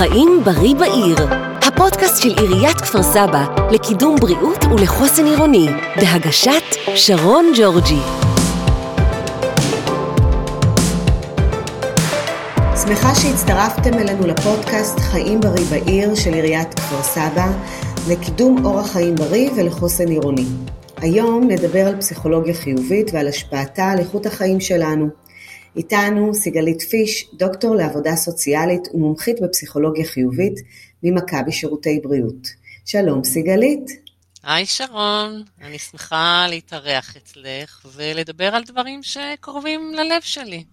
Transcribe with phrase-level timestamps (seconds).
[0.00, 1.16] חיים בריא בעיר,
[1.62, 6.62] הפודקאסט של עיריית כפר סבא לקידום בריאות ולחוסן עירוני, בהגשת
[6.94, 7.98] שרון ג'ורג'י.
[12.82, 17.46] שמחה שהצטרפתם אלינו לפודקאסט חיים בריא בעיר של עיריית כפר סבא
[18.08, 20.46] לקידום אורח חיים בריא ולחוסן עירוני.
[20.96, 25.19] היום נדבר על פסיכולוגיה חיובית ועל השפעתה על איכות החיים שלנו.
[25.76, 30.54] איתנו סיגלית פיש, דוקטור לעבודה סוציאלית ומומחית בפסיכולוגיה חיובית
[31.02, 32.48] ממכבי שירותי בריאות.
[32.84, 33.90] שלום סיגלית.
[34.42, 40.64] היי שרון, אני שמחה להתארח אצלך ולדבר על דברים שקרובים ללב שלי.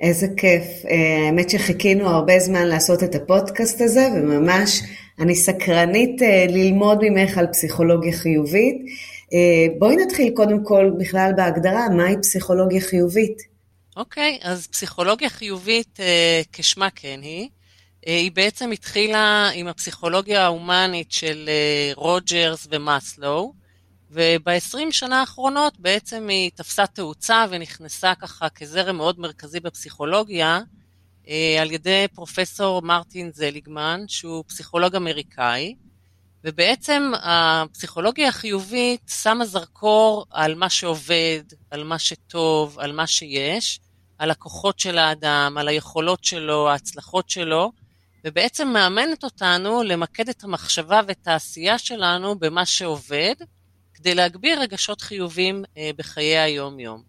[0.00, 0.62] איזה כיף.
[0.90, 4.82] אה, האמת שחיכינו הרבה זמן לעשות את הפודקאסט הזה, וממש
[5.18, 8.76] אני סקרנית אה, ללמוד ממך על פסיכולוגיה חיובית.
[9.32, 13.49] אה, בואי נתחיל קודם כל בכלל בהגדרה, מהי פסיכולוגיה חיובית?
[13.96, 17.48] אוקיי, אז פסיכולוגיה חיובית, אה, כשמה כן היא,
[18.06, 23.52] אה, היא בעצם התחילה עם הפסיכולוגיה ההומנית של אה, רוג'רס ומאסלו,
[24.10, 30.60] וב-20 שנה האחרונות בעצם היא תפסה תאוצה ונכנסה ככה כזרם מאוד מרכזי בפסיכולוגיה,
[31.28, 35.74] אה, על ידי פרופסור מרטין זליגמן, שהוא פסיכולוג אמריקאי,
[36.44, 43.80] ובעצם הפסיכולוגיה החיובית שמה זרקור על מה שעובד, על מה שטוב, על מה שיש,
[44.18, 47.72] על הכוחות של האדם, על היכולות שלו, ההצלחות שלו,
[48.24, 53.34] ובעצם מאמנת אותנו למקד את המחשבה ואת העשייה שלנו במה שעובד,
[53.94, 57.02] כדי להגביר רגשות חיובים אה, בחיי היום-יום.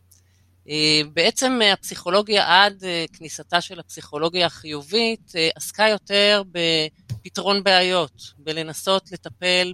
[0.69, 6.43] אה, בעצם הפסיכולוגיה עד אה, כניסתה של הפסיכולוגיה החיובית עסקה יותר
[7.21, 9.73] בפתרון בעיות, בלנסות לטפל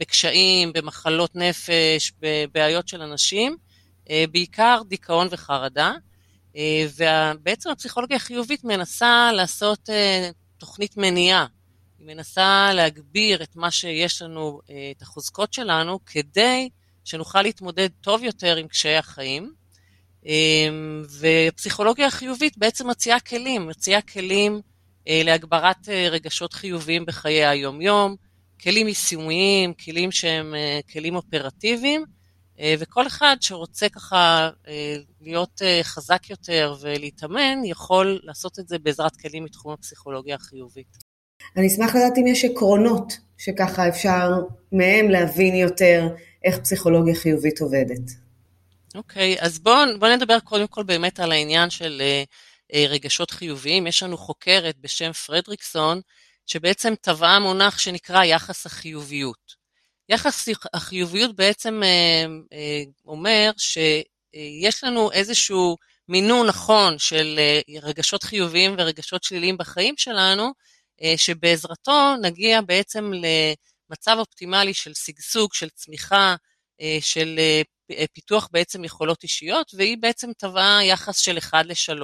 [0.00, 3.56] בקשיים, במחלות נפש, בבעיות של אנשים,
[4.30, 5.92] בעיקר דיכאון וחרדה.
[6.96, 9.88] ובעצם הפסיכולוגיה החיובית מנסה לעשות
[10.58, 11.46] תוכנית מניעה
[12.02, 16.68] היא מנסה להגביר את מה שיש לנו, אה, את החוזקות שלנו, כדי
[17.04, 19.52] שנוכל להתמודד טוב יותר עם קשיי החיים.
[20.26, 24.60] אמ, ופסיכולוגיה חיובית בעצם מציעה כלים, מציעה כלים אה,
[25.06, 28.16] להגברת אה, רגשות חיוביים בחיי היום-יום,
[28.62, 30.54] כלים יישומיים, כלים שהם
[30.92, 32.04] כלים אופרטיביים,
[32.78, 34.50] וכל אחד שרוצה ככה
[35.20, 40.96] להיות חזק יותר ולהתאמן, יכול לעשות את זה בעזרת כלים מתחום הפסיכולוגיה החיובית.
[41.56, 44.30] אני אשמח לדעת אם יש עקרונות שככה אפשר
[44.72, 46.08] מהם להבין יותר
[46.44, 48.10] איך פסיכולוגיה חיובית עובדת.
[48.94, 52.02] אוקיי, okay, אז בואו בוא נדבר קודם כל באמת על העניין של
[52.88, 53.86] רגשות חיוביים.
[53.86, 56.00] יש לנו חוקרת בשם פרדריקסון,
[56.46, 59.62] שבעצם טבעה מונח שנקרא יחס החיוביות.
[60.08, 65.76] יחס החיוביות בעצם uh, uh, אומר שיש לנו איזשהו
[66.08, 67.40] מינון נכון של
[67.82, 70.52] רגשות חיוביים ורגשות שליליים בחיים שלנו,
[71.02, 76.36] אה, שבעזרתו נגיע בעצם למצב אופטימלי של שגשוג, של צמיחה,
[76.80, 82.02] אה, של אה, פיתוח בעצם יכולות אישיות, והיא בעצם טבעה יחס של 1 ל-3.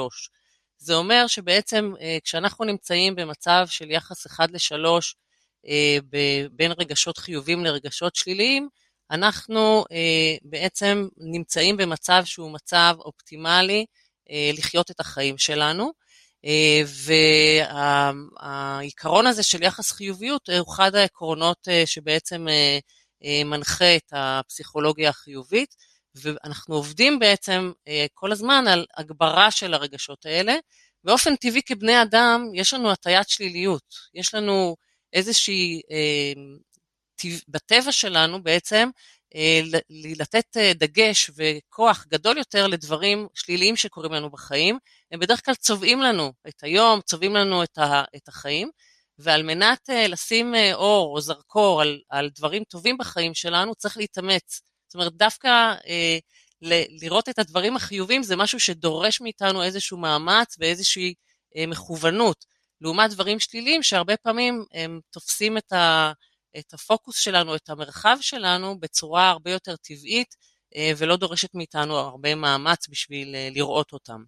[0.79, 1.93] זה אומר שבעצם
[2.25, 4.77] כשאנחנו נמצאים במצב של יחס 1 ל-3
[6.53, 8.69] בין רגשות חיובים לרגשות שליליים,
[9.11, 9.85] אנחנו
[10.43, 13.87] בעצם נמצאים במצב שהוא מצב אופטימלי
[14.31, 15.93] לחיות את החיים שלנו.
[16.45, 16.83] אה,
[18.41, 22.79] והעיקרון הזה של יחס חיוביות הוא אחד העקרונות אה, שבעצם אה,
[23.45, 25.75] מנחה את הפסיכולוגיה החיובית,
[26.23, 27.73] ואנחנו עובדים בעצם
[28.15, 30.57] כל הזמן על הגברה של הרגשות האלה.
[31.05, 34.77] באופן טבעי כבני אדם יש לנו הטיית שליליות, יש לנו
[35.13, 35.81] איזושהי,
[37.49, 38.91] בטבע שלנו בעצם,
[40.19, 44.79] לתת דגש וכוח גדול יותר לדברים שליליים שקורים לנו בחיים,
[45.13, 48.71] הם בדרך כלל צובעים לנו את היום, צובעים לנו את, ה, את החיים,
[49.19, 54.61] ועל מנת לשים אור או זרקור על, על דברים טובים בחיים שלנו, צריך להתאמץ.
[54.89, 55.87] זאת אומרת, דווקא uh,
[56.63, 61.15] ל- לראות את הדברים החיובים זה משהו שדורש מאיתנו איזשהו מאמץ ואיזושהי
[61.55, 62.45] uh, מכוונות,
[62.81, 66.13] לעומת דברים שליליים שהרבה פעמים הם תופסים את, ה,
[66.59, 70.35] את הפוקוס שלנו, את המרחב שלנו, בצורה הרבה יותר טבעית,
[70.75, 74.23] uh, ולא דורשת מאיתנו הרבה מאמץ בשביל uh, לראות אותם.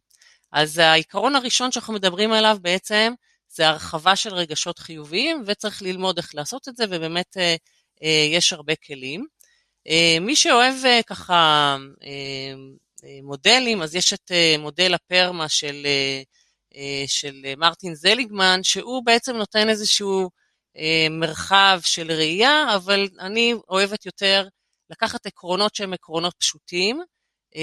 [0.52, 3.12] אז העיקרון הראשון שאנחנו מדברים עליו בעצם
[3.48, 7.56] זה הרחבה של רגשות חיוביים, וצריך ללמוד איך לעשות את זה, ובאמת אה,
[8.02, 9.26] אה, יש הרבה כלים.
[9.88, 12.52] אה, מי שאוהב אה, ככה אה,
[13.22, 15.86] מודלים, אז יש את מודל הפרמה של,
[17.06, 20.30] של מרטין זליגמן, שהוא בעצם נותן איזשהו
[21.10, 24.48] מרחב של ראייה, אבל אני אוהבת יותר
[24.90, 27.00] לקחת עקרונות שהם עקרונות פשוטים,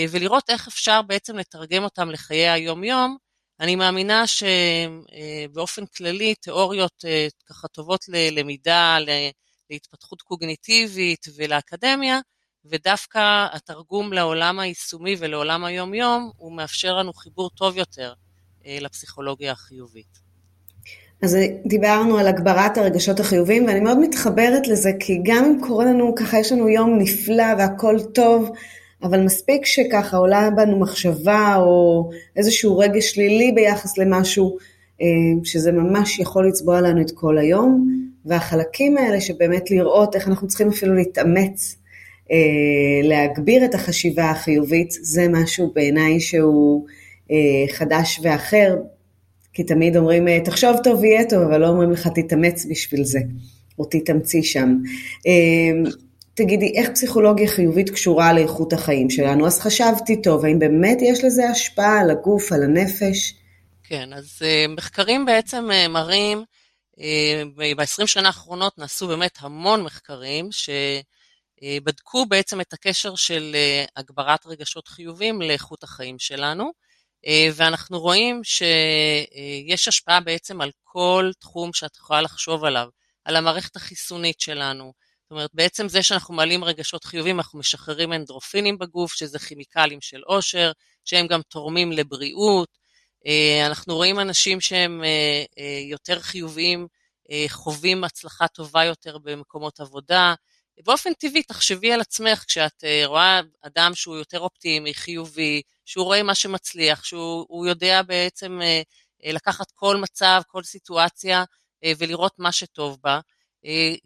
[0.10, 3.18] ולראות איך אפשר בעצם לתרגם אותם לחיי היום-יום.
[3.60, 7.06] אני מאמינה שבאופן כללי תיאוריות
[7.50, 8.98] ככה טובות ללמידה,
[9.70, 12.20] להתפתחות קוגניטיבית ולאקדמיה,
[12.66, 18.14] ודווקא התרגום לעולם היישומי ולעולם היום-יום, הוא מאפשר לנו חיבור טוב יותר
[18.66, 20.28] לפסיכולוגיה החיובית.
[21.22, 26.16] אז דיברנו על הגברת הרגשות החיוביים, ואני מאוד מתחברת לזה, כי גם אם קורה לנו,
[26.16, 28.50] ככה יש לנו יום נפלא והכל טוב,
[29.04, 34.58] אבל מספיק שככה עולה בנו מחשבה או איזשהו רגש שלילי ביחס למשהו,
[35.02, 35.08] אה,
[35.44, 37.97] שזה ממש יכול לצבוע לנו את כל היום,
[38.28, 41.78] והחלקים האלה שבאמת לראות איך אנחנו צריכים אפילו להתאמץ,
[42.32, 46.86] אה, להגביר את החשיבה החיובית, זה משהו בעיניי שהוא
[47.32, 48.76] אה, חדש ואחר,
[49.54, 53.20] כי תמיד אומרים, אה, תחשוב טוב יהיה טוב, אבל לא אומרים לך תתאמץ בשביל זה,
[53.80, 54.78] או תתאמצי שם.
[56.34, 59.48] תגידי, איך פסיכולוגיה חיובית קשורה לאיכות החיים שלנו?
[59.48, 63.34] אז חשבתי טוב, האם באמת יש לזה השפעה על הגוף, על הנפש?
[63.84, 66.44] כן, אז מחקרים בעצם מראים,
[67.56, 73.56] ב-20 שנה האחרונות נעשו באמת המון מחקרים שבדקו בעצם את הקשר של
[73.96, 76.72] הגברת רגשות חיובים לאיכות החיים שלנו.
[77.26, 82.88] אה, ואנחנו רואים שיש השפעה בעצם על כל תחום שאת יכולה לחשוב עליו,
[83.26, 84.94] על המערכת החיסונית שלנו.
[85.24, 90.22] זאת אומרת, בעצם זה שאנחנו מעלים רגשות חיובים, אנחנו משחררים אנדרופינים בגוף, שזה כימיקלים של
[90.26, 90.72] עושר,
[91.06, 92.78] שהם גם תורמים לבריאות.
[93.26, 96.88] אה, אנחנו רואים אנשים שהם אה, יותר חיוביים,
[97.48, 100.34] חווים הצלחה טובה יותר במקומות עבודה.
[100.84, 106.36] באופן טבעי, תחשבי על עצמך כשאת רואה אדם שהוא יותר אופטימי, חיובי, שהוא רואה מה
[106.36, 108.82] שמצליח, שהוא יודע בעצם אה,
[109.26, 111.44] אה, לקחת כל מצב, כל סיטואציה
[111.84, 113.20] אה, ולראות מה שטוב בה.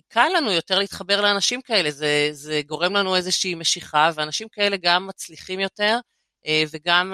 [0.08, 5.08] קל לנו יותר להתחבר לאנשים כאלה, זה, זה גורם לנו איזושהי משיכה, ואנשים כאלה גם
[5.08, 5.98] מצליחים יותר,
[6.72, 7.14] וגם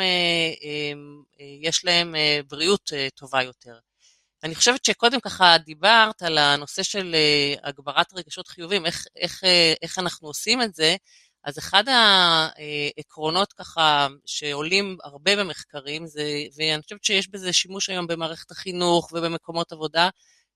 [1.61, 2.15] יש להם
[2.47, 3.77] בריאות טובה יותר.
[4.43, 7.15] אני חושבת שקודם ככה דיברת על הנושא של
[7.63, 9.43] הגברת רגשות חיובים, איך, איך,
[9.81, 10.95] איך אנחנו עושים את זה,
[11.43, 16.23] אז אחד העקרונות ככה שעולים הרבה במחקרים, זה,
[16.55, 20.09] ואני חושבת שיש בזה שימוש היום במערכת החינוך ובמקומות עבודה,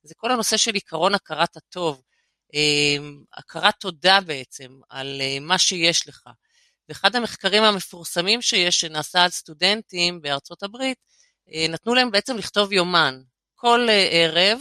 [0.03, 2.01] זה כל הנושא של עיקרון הכרת הטוב.
[3.33, 6.24] הכרת תודה בעצם על אה, מה שיש לך.
[6.91, 10.97] ואחד המחקרים המפורסמים שיש, שנעשה על סטודנטים בארצות הברית,
[11.53, 13.21] אה, נתנו להם בעצם לכתוב יומן.
[13.55, 14.59] כל אה, ערב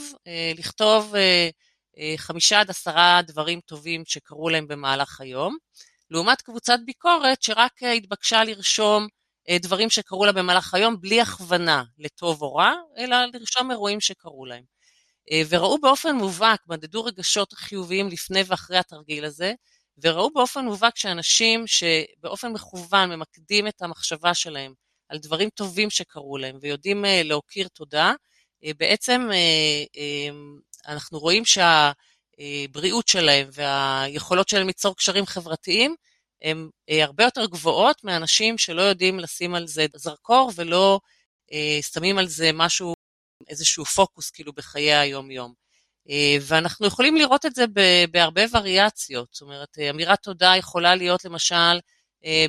[0.57, 1.15] לכתוב
[2.17, 5.57] חמישה עד עשרה דברים טובים שקרו להם במהלך היום.
[6.11, 9.07] לעומת קבוצת ביקורת שרק אה, התבקשה לרשום
[9.49, 14.47] אה, דברים שקרו לה במהלך היום בלי הכוונה לטוב או רע, אלא לרשום אירועים שקרו
[14.47, 14.65] להם.
[15.31, 19.53] אה, וראו באופן מובהק, מדדו רגשות חיוביים לפני ואחרי התרגיל הזה,
[20.03, 24.75] וראו באופן מובהק שאנשים שבאופן מכוון ממקדים את המחשבה שלהם
[25.09, 28.13] על דברים טובים שקרו להם ויודעים להכיר תודה,
[28.77, 29.29] בעצם
[30.87, 31.93] אנחנו רואים שה...
[32.41, 35.95] הבריאות שלהם והיכולות שלהם ליצור קשרים חברתיים
[36.43, 41.01] הן אה, הרבה יותר גבוהות מאנשים שלא יודעים לשים על זה זרקור ולא
[41.53, 42.95] אה, שמים על זה משהו,
[43.49, 45.55] איזשהו פוקוס כאילו בחיי היום-יום.
[46.11, 47.65] אה, ואנחנו יכולים לראות את זה
[48.11, 51.81] בהרבה וריאציות, זאת אומרת, אמירת תודה יכולה להיות למשל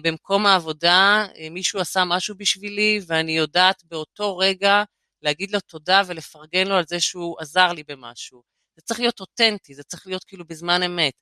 [0.01, 4.83] במקום העבודה, מישהו עשה משהו בשבילי ואני יודעת באותו רגע
[5.21, 8.41] להגיד לו תודה ולפרגן לו על זה שהוא עזר לי במשהו.
[8.75, 11.13] זה צריך להיות אותנטי, זה צריך להיות כאילו בזמן אמת.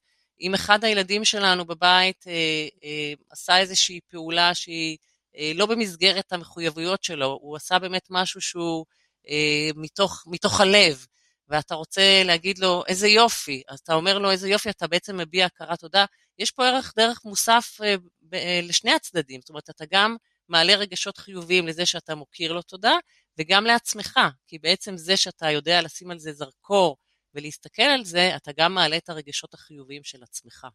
[0.41, 4.97] אם אחד הילדים שלנו בבית אה, אה, עשה איזושהי פעולה שהיא
[5.37, 8.85] אה, לא במסגרת המחויבויות שלו, הוא עשה באמת משהו שהוא
[9.29, 11.05] אה, מתוך, מתוך הלב,
[11.49, 15.45] ואתה רוצה להגיד לו איזה יופי, אז אתה אומר לו איזה יופי, אתה בעצם מביע
[15.45, 16.05] הכרת תודה.
[16.39, 17.95] יש פה ערך דרך מוסף אה,
[18.33, 20.15] אה, לשני הצדדים, זאת אומרת, אתה גם
[20.49, 22.93] מעלה רגשות חיוביים לזה שאתה מוקיר לו תודה,
[23.37, 26.97] וגם לעצמך, כי בעצם זה שאתה יודע לשים על זה זרקור,
[27.33, 30.67] ולהסתכל על זה, אתה גם מעלה את הרגשות החיוביים של עצמך.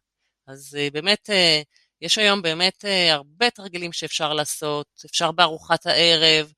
[0.47, 1.29] אז אה, באמת,
[2.01, 6.51] יש היום באמת הרבה תרגילים שאפשר לעשות, אפשר בארוחת הערב,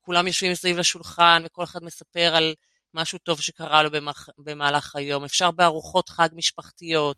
[0.00, 2.54] כולם יושבים סביב לשולחן וכל אחד מספר על
[2.94, 3.90] משהו טוב שקרה לו
[4.38, 7.16] במהלך היום, אפשר בארוחות חג משפחתיות,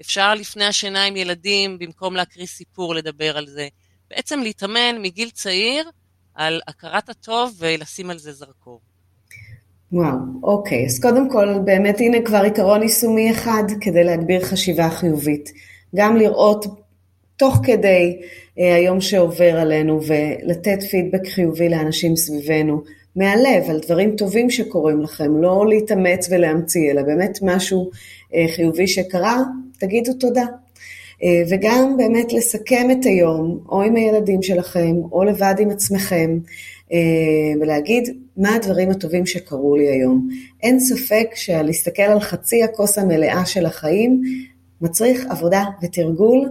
[0.00, 3.68] אפשר לפני השינה עם ילדים, במקום להקריא סיפור, לדבר על זה.
[4.10, 5.90] בעצם להתאמן מגיל צעיר
[6.34, 8.80] על הכרת הטוב ולשים על זה זרקור.
[9.92, 10.86] וואו, אוקיי.
[10.86, 15.48] אז קודם כל, באמת הנה כבר עיקרון יישומי אחד כדי להגביר חשיבה חיובית.
[15.94, 16.66] גם לראות
[17.36, 18.20] תוך כדי
[18.58, 22.82] אה, היום שעובר עלינו ולתת פידבק חיובי לאנשים סביבנו,
[23.16, 27.90] מהלב, על דברים טובים שקורים לכם, לא להתאמץ ולהמציא, אלא באמת משהו
[28.34, 29.42] אה, חיובי שקרה,
[29.78, 30.44] תגידו תודה.
[31.48, 36.38] וגם באמת לסכם את היום, או עם הילדים שלכם, או לבד עם עצמכם,
[37.60, 40.28] ולהגיד מה הדברים הטובים שקרו לי היום.
[40.62, 44.22] אין ספק שלהסתכל על חצי הכוס המלאה של החיים
[44.82, 46.48] מצריך עבודה ותרגול,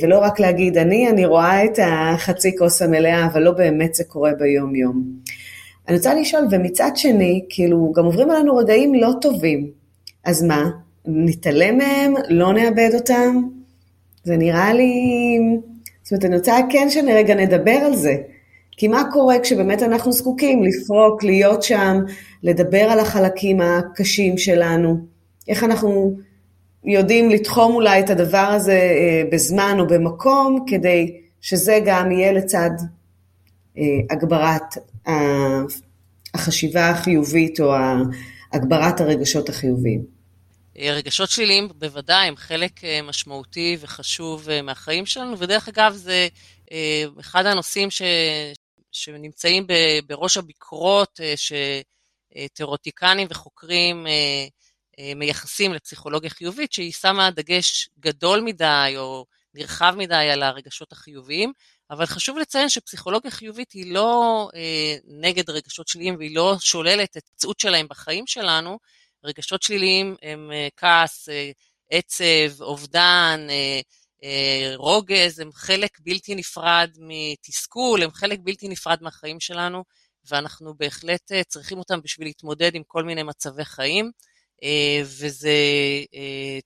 [0.00, 4.30] ולא רק להגיד אני, אני רואה את החצי כוס המלאה, אבל לא באמת זה קורה
[4.38, 5.04] ביום-יום.
[5.88, 9.70] אני רוצה לשאול, ומצד שני, כאילו, גם עוברים עלינו רגעים לא טובים,
[10.24, 10.70] אז מה,
[11.06, 13.42] נתעלם מהם, לא נאבד אותם?
[14.24, 14.90] זה נראה לי...
[16.02, 18.16] זאת אומרת, אני רוצה כן שרגע נדבר על זה.
[18.72, 21.96] כי מה קורה כשבאמת אנחנו זקוקים לפרוק, להיות שם,
[22.42, 24.96] לדבר על החלקים הקשים שלנו?
[25.48, 26.16] איך אנחנו
[26.86, 28.80] יודעים לתחום אולי את הדבר הזה
[29.32, 32.70] בזמן או במקום, כדי שזה גם יהיה לצד
[34.10, 34.74] הגברת
[36.34, 37.74] החשיבה החיובית או
[38.52, 40.16] הגברת הרגשות החיוביים.
[40.78, 46.28] רגשות שליליים בוודאי הם חלק משמעותי וחשוב מהחיים שלנו, ודרך אגב זה
[47.20, 48.02] אחד הנושאים ש,
[48.92, 49.66] שנמצאים
[50.06, 54.06] בראש הביקורות שתיאורטיקנים וחוקרים
[55.16, 61.52] מייחסים לפסיכולוגיה חיובית, שהיא שמה דגש גדול מדי או נרחב מדי על הרגשות החיוביים,
[61.90, 67.22] אבל חשוב לציין שפסיכולוגיה חיובית היא לא אה, נגד רגשות שליליים והיא לא שוללת את
[67.34, 68.78] הצעות שלהם בחיים שלנו.
[69.24, 71.50] רגשות שליליים הם אה, כעס, אה,
[71.90, 73.80] עצב, אובדן, אה,
[74.24, 79.84] אה, רוגז, הם חלק בלתי נפרד מתסכול, הם חלק בלתי נפרד מהחיים שלנו,
[80.30, 84.10] ואנחנו בהחלט אה, צריכים אותם בשביל להתמודד עם כל מיני מצבי חיים, אה,
[85.02, 85.54] וזה
[86.14, 86.58] אה,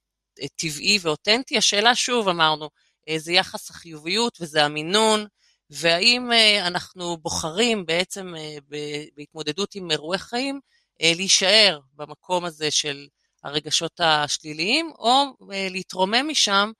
[0.57, 1.59] טבעי ואותנטי.
[1.59, 2.71] השאלה שוב, אמרנו,
[3.17, 5.27] זה יחס החיוביות וזה המינון,
[5.71, 6.31] והאם
[6.61, 8.35] אנחנו בוחרים בעצם
[9.17, 10.61] בהתמודדות עם אירועי חיים
[11.01, 13.07] להישאר במקום הזה של
[13.45, 16.71] הרגשות השליליים, או להתרומם משם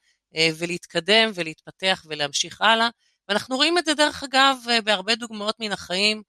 [0.59, 2.89] ולהתקדם ולהתפתח ולהמשיך הלאה.
[3.29, 6.23] ואנחנו רואים את זה דרך אגב בהרבה דוגמאות מן החיים,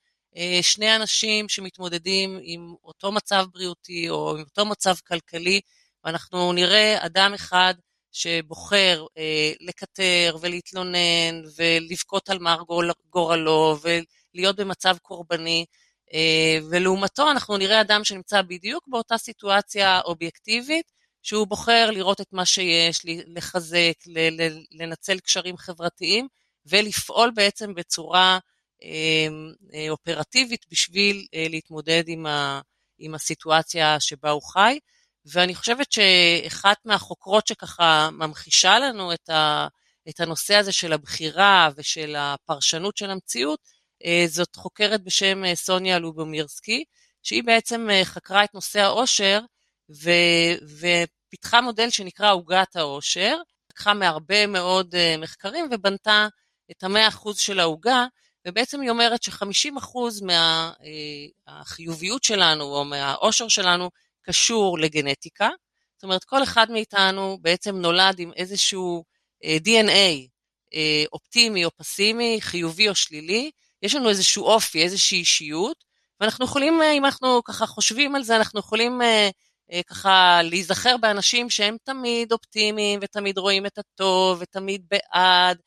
[0.62, 5.62] שני אנשים שמתמודדים עם אותו מצב בריאותי או עם אותו מצב כלכלי,
[6.04, 7.74] ואנחנו נראה אדם אחד
[8.12, 12.62] שבוחר אה, לקטר ולהתלונן ולבכות על מר
[13.10, 15.66] גורלו ולהיות במצב קורבני,
[16.14, 20.92] אה, ולעומתו אנחנו נראה אדם שנמצא בדיוק באותה סיטואציה אובייקטיבית,
[21.24, 23.94] שהוא בוחר לראות את מה שיש, לחזק,
[24.72, 26.28] לנצל קשרים חברתיים
[26.66, 28.51] ולפעול בעצם בצורה אה, אה,
[29.90, 32.62] אופרטיבית בשביל אה, להתמודד עם, ה,
[32.98, 34.80] עם הסיטואציה שבה הוא חי.
[35.26, 39.68] ואני חושבת שאחת מהחוקרות שככה ממחישה לנו את, ה,
[40.10, 43.60] את הנושא הזה של הבחירה ושל הפרשנות של המציאות,
[44.06, 46.84] אה, זאת חוקרת בשם אה, סוניה לובומירסקי,
[47.24, 49.42] שהיא בעצם אה, חקרה את נושא העושר
[50.04, 50.10] ו,
[50.80, 53.38] ופיתחה מודל שנקרא עוגת העושר,
[53.72, 56.28] לקחה מהרבה מאוד מחקרים ובנתה
[56.72, 58.06] את המאה אחוז של העוגה,
[58.48, 60.26] ובעצם היא אומרת ש-50%
[61.48, 63.90] מהחיוביות שלנו או מהעושר שלנו
[64.22, 65.50] קשור לגנטיקה,
[66.02, 69.04] זאת אומרת כל אחד מאיתנו בעצם נולד עם איזשהו
[69.44, 70.28] אה, DNA
[70.74, 75.84] אה, אופטימי או פסימי, חיובי או שלילי, יש לנו איזשהו אופי, איזושהי אישיות,
[76.20, 79.02] ואנחנו יכולים, אה, אם אנחנו ככה חושבים על זה, אנחנו יכולים
[79.88, 85.58] ככה להיזכר באנשים שהם תמיד אופטימיים ותמיד רואים את הטוב ותמיד בעד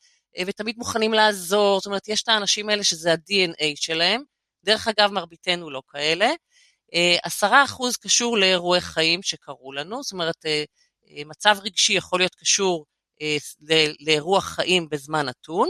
[0.47, 4.21] ותמיד מוכנים לעזור, זאת אומרת יש את האנשים האלה שזה ה-DNA שלהם,
[4.63, 6.29] דרך אגב מרביתנו לא כאלה,
[6.93, 10.63] אה, עשרה אחוז קשור לאירועי חיים שקרו לנו, זאת אומרת, אה,
[11.09, 12.85] אה, מצב רגשי יכול להיות קשור
[13.99, 15.69] לאירוע חיים בזמן נתון,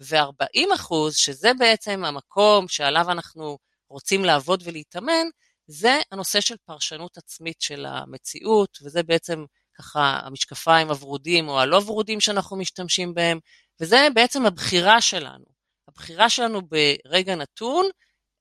[0.00, 5.26] ו-40 אחוז, שזה בעצם המקום שעליו אנחנו רוצים לעבוד ולהתאמן,
[5.66, 9.44] זה הנושא של פרשנות עצמית של המציאות, וזה בעצם
[9.78, 13.38] ככה המשקפיים הוורודים או הלא ורודים שאנחנו משתמשים בהם,
[13.80, 15.44] וזה בעצם הבחירה שלנו.
[15.88, 17.86] הבחירה שלנו ברגע נתון,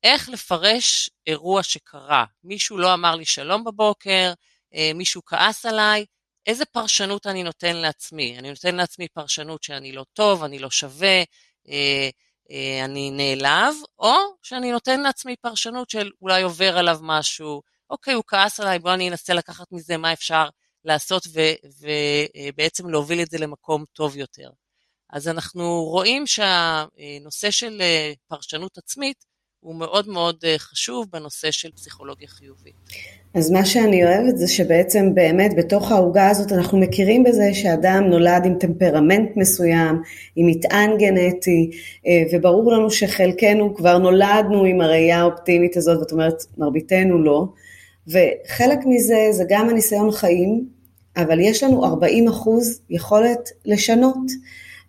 [0.03, 2.25] איך לפרש אירוע שקרה.
[2.43, 4.33] מישהו לא אמר לי שלום בבוקר,
[4.73, 6.05] אה, מישהו כעס עליי,
[6.45, 8.39] איזה פרשנות אני נותן לעצמי?
[8.39, 11.23] אני נותן לעצמי פרשנות שאני לא טוב, אני לא שווה,
[11.69, 12.09] אה,
[12.51, 14.13] אה, אני נעלב, או
[14.43, 19.09] שאני נותן לעצמי פרשנות של אולי עובר עליו משהו, אוקיי, הוא כעס עליי, בוא אני
[19.09, 20.49] אנסה לקחת מזה מה אפשר
[20.85, 21.23] לעשות
[22.45, 24.49] ובעצם להוביל את זה למקום טוב יותר.
[25.13, 27.81] אז אנחנו רואים שהנושא של
[28.27, 29.25] פרשנות עצמית
[29.59, 32.73] הוא מאוד מאוד אה, חשוב בנושא של פסיכולוגיה חיובית.
[33.33, 38.45] אז מה שאני אוהבת זה שבעצם באמת בתוך העוגה הזאת אנחנו מכירים בזה שאדם נולד
[38.45, 40.01] עם טמפרמנט מסוים,
[40.35, 41.71] עם מטען גנטי,
[42.07, 47.45] אה, וברור לנו שחלקנו כבר נולדנו עם הראייה האופטימית הזאת, זאת אומרת מרביתנו לא,
[48.07, 50.65] וחלק מזה זה גם הניסיון חיים,
[51.17, 54.31] אבל יש לנו 40 אחוז יכולת לשנות.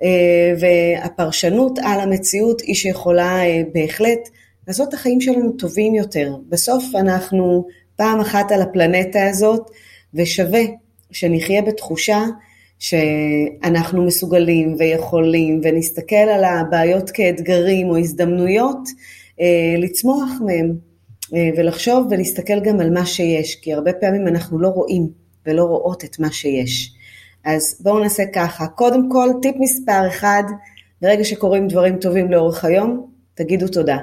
[0.05, 4.29] אה, והפרשנות על המציאות היא שיכולה אה, בהחלט
[4.69, 6.37] לעשות את החיים שלנו טובים יותר.
[6.49, 9.71] בסוף אנחנו פעם אחת על הפלנטה הזאת,
[10.15, 10.63] ושווה
[11.13, 12.23] שנחיה בתחושה
[12.79, 18.89] שאנחנו מסוגלים ויכולים ונסתכל על הבעיות כאתגרים או הזדמנויות
[19.41, 20.95] אה, לצמוח מהם
[21.57, 25.09] ולחשוב ולהסתכל גם על מה שיש, כי הרבה פעמים אנחנו לא רואים
[25.47, 26.95] ולא רואות את מה שיש.
[27.45, 30.43] אז בואו נעשה ככה, קודם כל טיפ מספר אחד,
[31.03, 33.99] ברגע שקורים דברים טובים לאורך היום, תגידו תודה.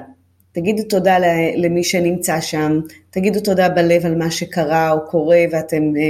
[0.52, 1.16] תגידו תודה
[1.56, 2.80] למי שנמצא שם,
[3.10, 6.02] תגידו תודה בלב על מה שקרה או קורה ואתם אה,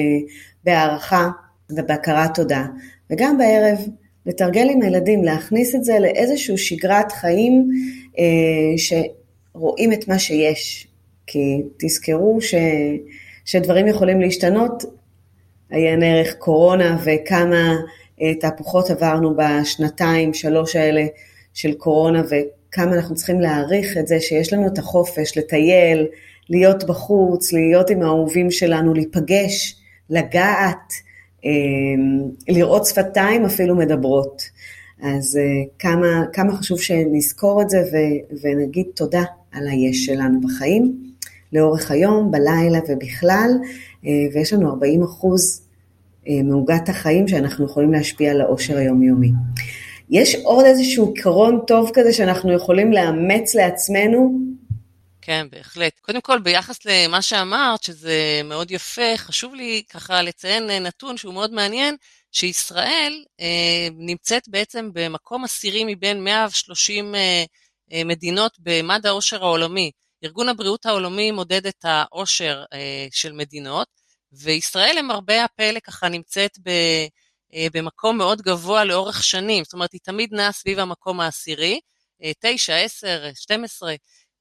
[0.64, 1.28] בהערכה
[1.70, 2.66] ובהכרת תודה.
[3.10, 3.78] וגם בערב,
[4.26, 7.68] לתרגל עם הילדים, להכניס את זה לאיזושהי שגרת חיים
[8.18, 10.88] אה, שרואים את מה שיש.
[11.26, 12.54] כי תזכרו ש,
[13.44, 14.84] שדברים יכולים להשתנות
[15.72, 17.76] עיין ערך קורונה וכמה
[18.22, 21.06] אה, תהפוכות עברנו בשנתיים, שלוש האלה
[21.54, 26.06] של קורונה וכמה אנחנו צריכים להעריך את זה שיש לנו את החופש לטייל,
[26.50, 29.76] להיות בחוץ, להיות עם האהובים שלנו, להיפגש,
[30.10, 30.92] לגעת,
[31.44, 31.50] אה,
[32.48, 34.42] לראות שפתיים אפילו מדברות.
[35.02, 35.42] אז אה,
[35.78, 37.82] כמה, כמה חשוב שנזכור את זה
[38.42, 41.11] ונגיד תודה על היש שלנו בחיים,
[41.52, 43.50] לאורך היום, בלילה ובכלל,
[44.34, 45.62] ויש לנו 40 אחוז
[46.28, 49.30] אה, מעוגת החיים שאנחנו יכולים להשפיע על העושר היומיומי.
[50.10, 54.38] יש עוד איזשהו עיקרון טוב כזה שאנחנו יכולים לאמץ לעצמנו?
[55.22, 55.98] כן, בהחלט.
[56.00, 61.52] קודם כל, ביחס למה שאמרת, שזה מאוד יפה, חשוב לי ככה לציין נתון שהוא מאוד
[61.52, 61.96] מעניין,
[62.32, 67.44] שישראל אה, נמצאת בעצם במקום עשירי מבין 130 אה,
[67.92, 69.90] אה, מדינות במד העושר העולמי.
[70.24, 73.88] ארגון הבריאות העולמי מודד את העושר אה, של מדינות,
[74.32, 76.68] וישראל למרבה הפלא ככה נמצאת ב,
[77.54, 81.80] אה, במקום מאוד גבוה לאורך שנים, זאת אומרת היא תמיד נעה סביב המקום העשירי,
[82.40, 83.94] 9, 10, 12,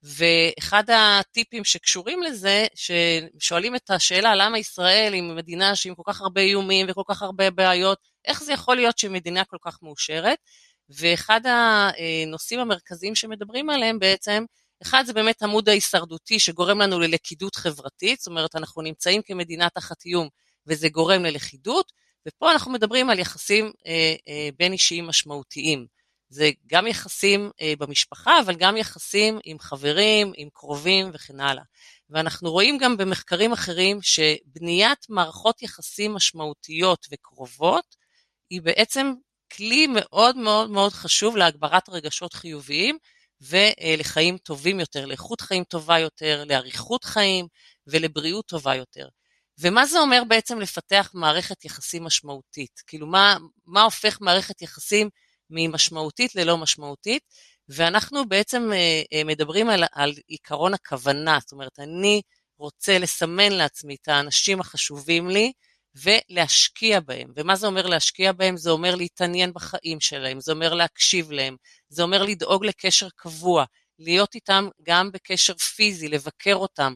[0.03, 6.41] ואחד הטיפים שקשורים לזה, ששואלים את השאלה למה ישראל היא מדינה שעם כל כך הרבה
[6.41, 10.37] איומים וכל כך הרבה בעיות, איך זה יכול להיות שהיא מדינה כל כך מאושרת?
[10.89, 14.45] ואחד הנושאים המרכזיים שמדברים עליהם בעצם
[14.81, 20.05] אחד זה באמת עמוד ההישרדותי שגורם לנו ללכידות חברתית, זאת אומרת אנחנו נמצאים כמדינה תחת
[20.05, 20.29] איום
[20.67, 21.91] וזה גורם ללכידות,
[22.27, 25.85] ופה אנחנו מדברים על יחסים אה, אה, בין אישיים משמעותיים.
[26.29, 31.63] זה גם יחסים אה, במשפחה, אבל גם יחסים עם חברים, עם קרובים וכן הלאה.
[32.09, 37.95] ואנחנו רואים גם במחקרים אחרים שבניית מערכות יחסים משמעותיות וקרובות
[38.49, 39.13] היא בעצם
[39.53, 42.97] כלי מאוד מאוד מאוד חשוב להגברת רגשות חיוביים,
[43.41, 47.47] ולחיים טובים יותר, לאיכות חיים טובה יותר, לאריכות חיים
[47.87, 49.07] ולבריאות טובה יותר.
[49.59, 52.81] ומה זה אומר בעצם לפתח מערכת יחסים משמעותית?
[52.87, 55.09] כאילו, מה, מה הופך מערכת יחסים
[55.49, 57.23] ממשמעותית ללא משמעותית?
[57.69, 62.21] ואנחנו בעצם אה, אה, מדברים על, על עיקרון הכוונה, זאת אומרת, אני
[62.57, 65.51] רוצה לסמן לעצמי את האנשים החשובים לי,
[65.95, 67.31] ולהשקיע בהם.
[67.35, 68.57] ומה זה אומר להשקיע בהם?
[68.57, 71.55] זה אומר להתעניין בחיים שלהם, זה אומר להקשיב להם,
[71.89, 73.65] זה אומר לדאוג לקשר קבוע,
[73.99, 76.93] להיות איתם גם בקשר פיזי, לבקר אותם.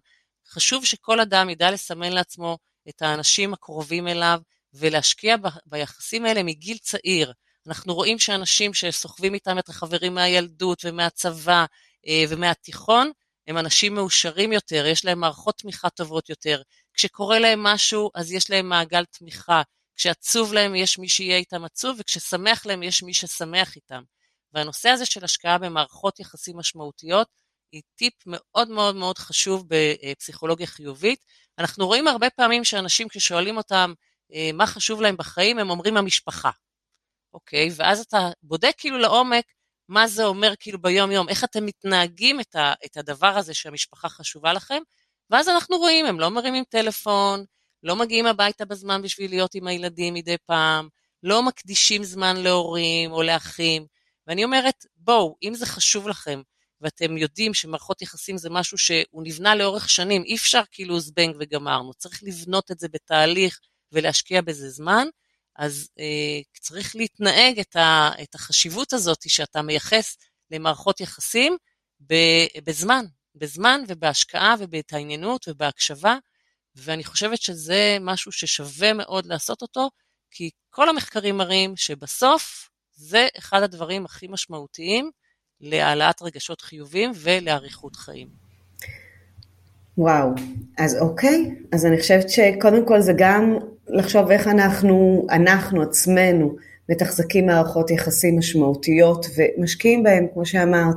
[0.47, 2.57] חשוב שכל אדם ידע לסמן לעצמו
[2.89, 4.39] את האנשים הקרובים אליו
[4.73, 7.33] ולהשקיע ב- ביחסים האלה מגיל צעיר.
[7.67, 11.65] אנחנו רואים שאנשים שסוחבים איתם את החברים מהילדות ומהצבא
[12.07, 13.11] אה, ומהתיכון,
[13.47, 16.61] הם אנשים מאושרים יותר, יש להם מערכות תמיכה טובות יותר,
[16.95, 19.61] כשקורה להם משהו, אז יש להם מעגל תמיכה.
[19.95, 24.03] כשעצוב להם, יש מי שיהיה איתם עצוב, וכששמח להם, יש מי ששמח איתם.
[24.53, 27.27] והנושא הזה של השקעה במערכות יחסים משמעותיות,
[27.71, 31.25] היא טיפ מאוד מאוד מאוד חשוב בפסיכולוגיה חיובית.
[31.59, 33.93] אנחנו רואים הרבה פעמים שאנשים, כששואלים אותם
[34.33, 36.49] אה, מה חשוב להם בחיים, הם אומרים המשפחה.
[37.33, 37.69] אוקיי?
[37.75, 39.45] ואז אתה בודק כאילו לעומק
[39.89, 42.55] מה זה אומר כאילו ביום-יום, איך אתם מתנהגים את,
[42.85, 44.81] את הדבר הזה שהמשפחה חשובה לכם,
[45.29, 47.45] ואז אנחנו רואים, הם לא מרימים טלפון,
[47.83, 50.89] לא מגיעים הביתה בזמן בשביל להיות עם הילדים מדי פעם,
[51.23, 53.85] לא מקדישים זמן להורים או לאחים.
[54.27, 56.41] ואני אומרת, בואו, אם זה חשוב לכם,
[56.81, 61.93] ואתם יודעים שמערכות יחסים זה משהו שהוא נבנה לאורך שנים, אי אפשר כאילו זבנג וגמרנו,
[61.93, 63.59] צריך לבנות את זה בתהליך
[63.91, 65.07] ולהשקיע בזה זמן,
[65.55, 70.17] אז אה, צריך להתנהג את, ה, את החשיבות הזאת שאתה מייחס
[70.51, 71.57] למערכות יחסים
[72.65, 76.17] בזמן, בזמן ובהשקעה ובהתעניינות ובהקשבה,
[76.75, 79.89] ואני חושבת שזה משהו ששווה מאוד לעשות אותו,
[80.31, 85.11] כי כל המחקרים מראים שבסוף זה אחד הדברים הכי משמעותיים
[85.61, 88.27] להעלאת רגשות חיובים ולאריכות חיים.
[89.97, 90.29] וואו,
[90.77, 96.55] אז אוקיי, אז אני חושבת שקודם כל זה גם לחשוב איך אנחנו, אנחנו עצמנו,
[96.89, 100.95] מתחזקים מערכות יחסים משמעותיות ומשקיעים בהם, כמו שאמרת,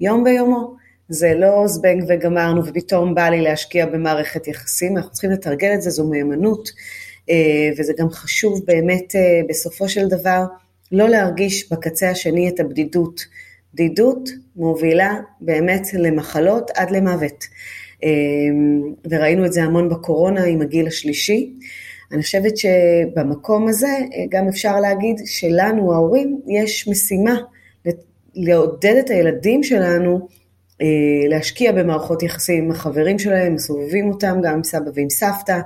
[0.00, 0.79] יום ביומו.
[1.10, 5.90] זה לא זבנג וגמרנו ופתאום בא לי להשקיע במערכת יחסים, אנחנו צריכים לתרגל את זה,
[5.90, 6.70] זו מהימנות,
[7.30, 10.44] אה, וזה גם חשוב באמת אה, בסופו של דבר
[10.92, 13.20] לא להרגיש בקצה השני את הבדידות.
[13.74, 17.44] בדידות מובילה באמת למחלות עד למוות.
[18.04, 18.08] אה,
[19.10, 21.52] וראינו את זה המון בקורונה עם הגיל השלישי.
[22.12, 27.36] אני חושבת שבמקום הזה גם אפשר להגיד שלנו ההורים יש משימה
[28.34, 30.28] לעודד את הילדים שלנו
[31.28, 35.60] להשקיע במערכות יחסים עם החברים שלהם, מסובבים אותם גם עם סבא ועם סבתא,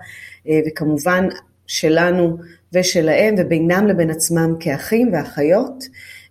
[0.49, 1.29] אה, וכמובן
[1.67, 2.37] שלנו
[2.73, 5.85] ושלהם ובינם לבין עצמם כאחים ואחיות,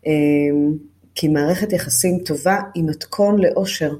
[0.07, 0.11] אה,
[1.15, 3.93] כי מערכת יחסים טובה היא מתכון לאושר.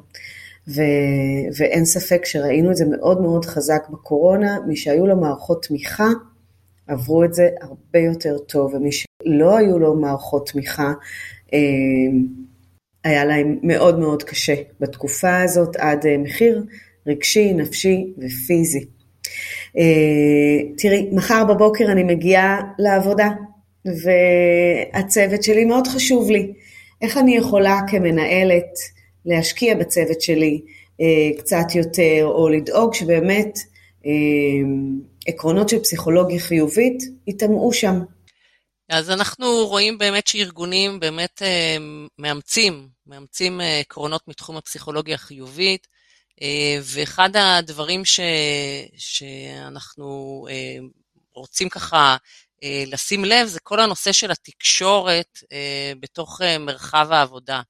[0.68, 6.08] ו- ואין ספק שראינו את זה מאוד מאוד חזק בקורונה, מי שהיו לו מערכות תמיכה
[6.88, 10.94] עברו את זה הרבה יותר טוב, ומי שלא היו לו מערכות תמיכה
[13.04, 16.64] היה להם מאוד מאוד קשה בתקופה הזאת עד אה, מחיר
[17.08, 18.86] רגשי, נפשי ופיזי.
[19.78, 23.30] אה, תראי, מחר בבוקר אני מגיעה לעבודה
[23.86, 26.54] והצוות שלי מאוד חשוב לי.
[27.02, 28.80] איך אני יכולה כמנהלת
[29.26, 30.62] להשקיע בצוות שלי
[31.02, 33.60] אה, קצת יותר, או לדאוג שבאמת
[35.28, 38.00] עקרונות של פסיכולוגיה חיובית ייטמעו שם.
[38.94, 41.42] אז אנחנו רואים באמת שארגונים באמת
[42.18, 45.88] מאמצים מאמצים אה, עקרונות מתחום הפסיכולוגיה החיובית,
[46.42, 48.20] אה, ואחד הדברים ש,
[48.98, 50.78] שאנחנו אה,
[51.34, 52.18] רוצים ככה
[52.88, 55.40] לשים לב זה כל הנושא של התקשורת
[56.00, 57.62] בתוך מרחב העבודה.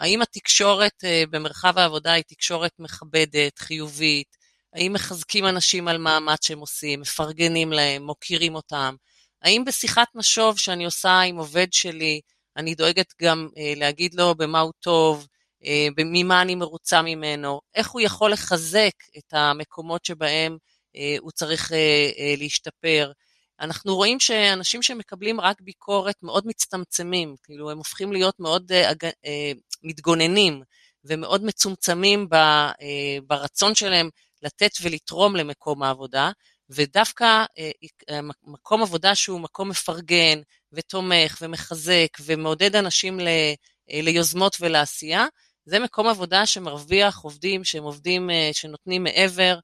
[0.00, 4.36] האם התקשורת במרחב העבודה היא תקשורת מכבדת, חיובית?
[4.74, 8.94] האם מחזקים אנשים על מאמץ שהם עושים, מפרגנים להם, מוקירים אותם?
[9.42, 12.20] האם בשיחת משוב שאני עושה עם עובד שלי,
[12.56, 15.26] אני דואגת גם אה, להגיד לו במה הוא טוב,
[15.64, 20.56] אה, ממה אני מרוצה ממנו, איך הוא יכול לחזק את המקומות שבהם
[20.96, 23.12] אה, הוא צריך אה, אה, להשתפר.
[23.60, 28.92] אנחנו רואים שאנשים שמקבלים רק ביקורת מאוד מצטמצמים, כאילו הם הופכים להיות מאוד אה,
[29.26, 30.62] אה, מתגוננים
[31.04, 34.08] ומאוד מצומצמים ב, אה, ברצון שלהם
[34.42, 36.30] לתת ולתרום למקום העבודה,
[36.70, 37.70] ודווקא אה,
[38.10, 40.40] אה, מקום עבודה שהוא מקום מפרגן
[40.72, 43.54] ותומך ומחזק ומעודד אנשים אה,
[43.90, 45.26] ליוזמות ולעשייה,
[45.64, 49.58] זה מקום עבודה שמרוויח עובדים שהם עובדים שנותנים מעבר,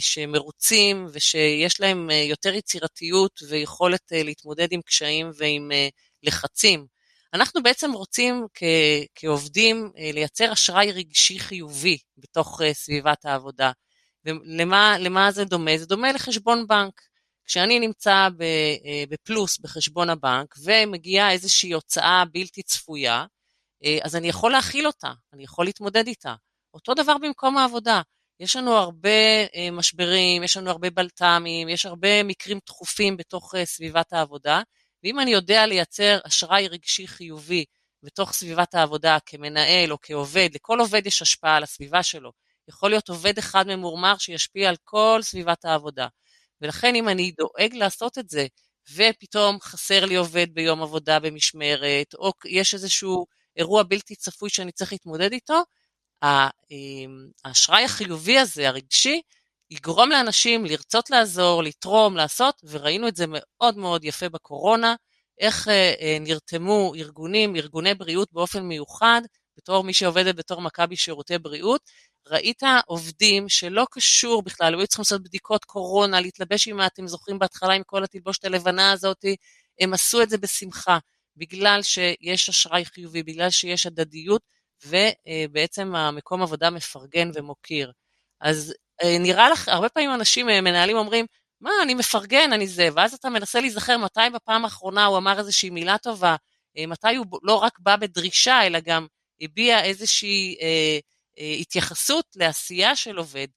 [0.00, 5.70] שמרוצים ושיש להם יותר יצירתיות ויכולת להתמודד עם קשיים ועם
[6.22, 6.86] לחצים.
[7.34, 8.62] אנחנו בעצם רוצים כ-
[9.14, 13.72] כעובדים לייצר אשראי רגשי חיובי בתוך סביבת העבודה.
[14.24, 15.78] ולמה זה דומה?
[15.78, 17.00] זה דומה לחשבון בנק.
[17.48, 23.24] כשאני נמצא אה, בפלוס בחשבון הבנק ומגיעה איזושהי הוצאה בלתי צפויה,
[23.84, 26.34] אה, אז אני יכול להכיל אותה, אני יכול להתמודד איתה.
[26.74, 28.02] אותו דבר במקום העבודה.
[28.40, 29.10] יש לנו הרבה
[29.54, 34.62] אה, משברים, יש לנו הרבה בלת"מים, יש הרבה מקרים דחופים בתוך סביבת העבודה,
[35.04, 37.64] ואם אני יודע לייצר אשראי רגשי חיובי
[38.02, 42.32] בתוך סביבת העבודה כמנהל או כעובד, לכל עובד יש השפעה על הסביבה שלו.
[42.68, 46.06] יכול להיות עובד אחד ממורמר שישפיע על כל סביבת העבודה.
[46.60, 48.46] ולכן אם אני דואג לעשות את זה,
[48.94, 53.26] ופתאום חסר לי עובד ביום עבודה במשמרת, או יש איזשהו
[53.56, 55.62] אירוע בלתי צפוי שאני צריך להתמודד איתו,
[56.24, 59.22] אמ, האשראי החיובי הזה, הרגשי,
[59.70, 64.94] יגרום לאנשים לרצות לעזור, לתרום, לעשות, וראינו את זה מאוד מאוד יפה בקורונה,
[65.40, 69.22] איך אה, אה, נרתמו ארגונים, ארגוני בריאות באופן מיוחד,
[69.56, 71.80] בתור מי שעובדת בתור מכבי שירותי בריאות,
[72.30, 77.72] ראית עובדים שלא קשור בכלל, היו צריכים לעשות בדיקות קורונה, להתלבש עם, אתם זוכרים בהתחלה
[77.72, 79.24] עם כל התלבושת הלבנה הזאת,
[79.80, 80.98] הם עשו את זה בשמחה,
[81.36, 84.42] בגלל שיש אשראי חיובי, בגלל שיש הדדיות,
[84.86, 87.92] ובעצם המקום עבודה מפרגן ומוקיר.
[88.40, 91.26] אז אה, נראה לך, הרבה פעמים אנשים, אה, מנהלים אומרים,
[91.60, 95.70] מה, אני מפרגן, אני זה, ואז אתה מנסה להיזכר מתי בפעם האחרונה הוא אמר איזושהי
[95.70, 96.36] מילה טובה,
[96.78, 99.06] אה, מתי הוא לא רק בא בדרישה, אלא גם
[99.40, 100.98] הביע איזושהי אה,
[101.60, 103.48] התייחסות לעשייה של עובד,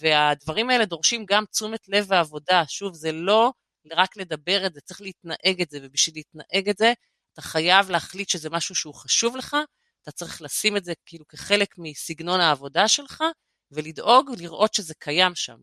[0.00, 2.62] והדברים האלה דורשים גם תשומת לב ועבודה.
[2.68, 3.52] שוב, זה לא
[3.92, 6.92] רק לדבר את זה, צריך להתנהג את זה, ובשביל להתנהג את זה,
[7.32, 9.56] אתה חייב להחליט שזה משהו שהוא חשוב לך,
[10.02, 13.24] אתה צריך לשים את זה כאילו כחלק מסגנון העבודה שלך,
[13.70, 15.56] ולדאוג לראות שזה קיים שם.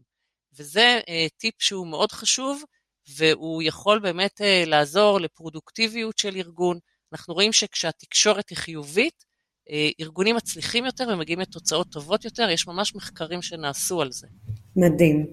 [0.54, 2.64] וזה אה, טיפ שהוא מאוד חשוב,
[3.08, 6.80] והוא יכול באמת אה, לעזור לפרודוקטיביות של ארגון.
[7.14, 9.27] אנחנו רואים שכשהתקשורת היא חיובית, אה,
[10.02, 14.28] ארגונים מצליחים יותר ומגיעים לתוצאות טובות יותר, יש ממש מחקרים שנעשו על זה.
[14.76, 15.26] מדהים.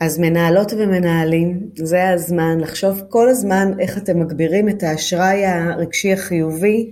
[0.00, 6.90] אז מנהלות ומנהלים, זה הזמן לחשוב כל הזמן איך אתם מגבירים את האשראי הרגשי החיובי,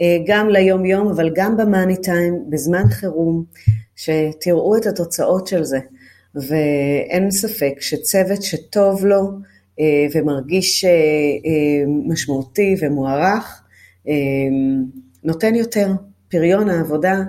[0.00, 3.44] אה, גם ליום יום, אבל גם במאני טיים, בזמן חירום,
[3.96, 5.78] שתראו את התוצאות של זה.
[6.34, 9.30] ואין ספק שצוות שטוב לו
[9.80, 10.90] אה, ומרגיש אה,
[12.08, 13.62] משמעותי ומוערך,
[15.24, 15.92] נותן יותר.
[16.28, 17.22] פריון העבודה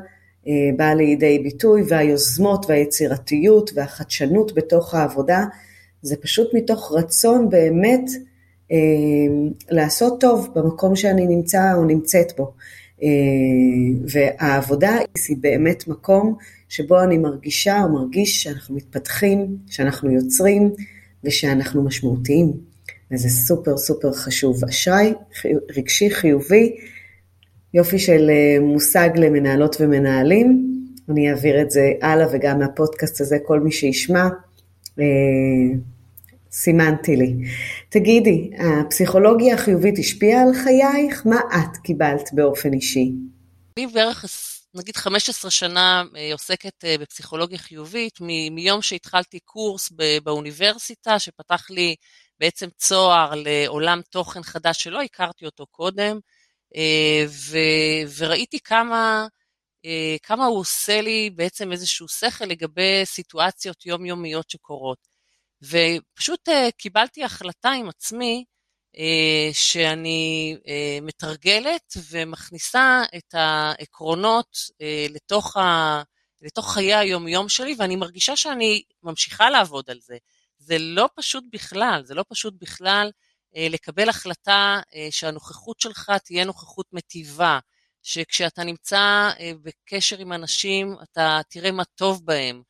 [0.48, 5.46] אה, באה לידי ביטוי והיוזמות והיצירתיות והחדשנות בתוך העבודה
[6.02, 8.10] זה פשוט מתוך רצון באמת
[8.72, 8.78] אה,
[9.70, 12.54] לעשות טוב במקום שאני נמצא או נמצאת בו.
[13.04, 13.08] אה,
[14.08, 16.36] והעבודה היא באמת מקום
[16.70, 20.72] שבו אני מרגישה או מרגיש שאנחנו מתפתחים, שאנחנו יוצרים
[21.24, 22.54] ושאנחנו משמעותיים.
[23.12, 24.66] וזה סופר סופר חשוב.
[24.66, 25.14] אשראי
[25.78, 26.76] רגשי חיובי
[27.74, 30.66] יופי של אה, מושג למנהלות ומנהלים.
[31.10, 34.28] אני אעביר את זה הלאה וגם מהפודקאסט הזה כל מי שישמע.
[35.00, 35.06] אה,
[36.52, 37.34] סימנתי לי.
[37.90, 41.26] תגידי, הפסיכולוגיה החיובית השפיעה על חייך?
[41.26, 43.12] מה את קיבלת באופן אישי?
[43.78, 44.26] אני בערך,
[44.76, 49.92] נגיד 15 שנה אה, עוסקת בפסיכולוגיה חיובית, מ- מיום שהתחלתי קורס
[50.24, 51.96] באוניברסיטה, שפתח לי
[52.40, 56.20] בעצם צוהר לעולם תוכן חדש שלא הכרתי אותו קודם.
[56.76, 57.58] אה, ו,
[58.18, 59.28] וראיתי כמה,
[59.86, 65.08] אה, כמה הוא עושה לי בעצם איזשהו שכל לגבי סיטואציות יומיומיות שקורות.
[65.64, 68.46] ופשוט אה, קיבלתי החלטה עם עצמי
[69.54, 70.58] שאני
[71.02, 74.58] מתרגלת ומכניסה את העקרונות
[75.10, 76.02] לתוך, ה,
[76.42, 80.18] לתוך חיי היומיום שלי, ואני מרגישה שאני ממשיכה לעבוד על זה.
[80.58, 83.12] זה לא פשוט בכלל, זה לא פשוט בכלל.
[83.56, 87.60] אה, לקבל החלטה אה, שהנוכחות שלך תהיה נוכחות מטיבה,
[88.04, 92.62] שכשאתה נמצא אה, בקשר עם אנשים, אתה תראה מה טוב בהם,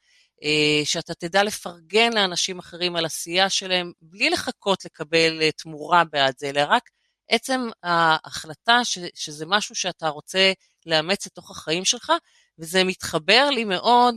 [0.83, 6.61] שאתה תדע לפרגן לאנשים אחרים על עשייה שלהם, בלי לחכות לקבל תמורה בעד זה, אלא
[6.69, 6.89] רק
[7.29, 10.51] עצם ההחלטה ש, שזה משהו שאתה רוצה
[10.85, 12.11] לאמץ לתוך החיים שלך,
[12.59, 14.15] וזה מתחבר לי מאוד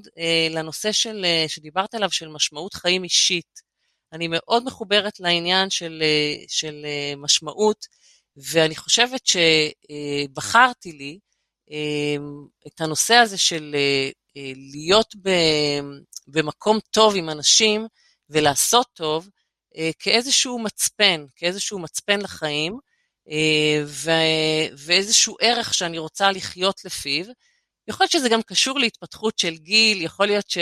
[0.50, 3.71] לנושא של, שדיברת עליו, של משמעות חיים אישית.
[4.12, 7.86] אני מאוד מחוברת לעניין של, אה, של אה, משמעות,
[8.36, 11.18] ואני חושבת שבחרתי לי
[11.70, 12.16] אה,
[12.66, 13.76] את הנושא הזה של
[14.72, 15.14] להיות
[16.26, 17.86] במקום טוב עם אנשים
[18.30, 19.28] ולעשות טוב,
[19.98, 22.78] כאיזשהו מצפן, כאיזשהו מצפן לחיים,
[24.76, 27.24] ואיזשהו ערך שאני רוצה לחיות לפיו.
[27.88, 30.58] יכול להיות שזה גם קשור להתפתחות של גיל, יכול להיות ש...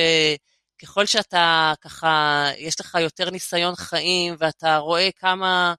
[0.82, 5.74] ככל שאתה ככה, יש לך יותר ניסיון חיים ואתה רואה כמה,